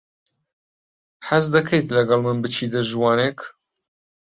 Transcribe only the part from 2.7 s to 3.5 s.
ژوانێک؟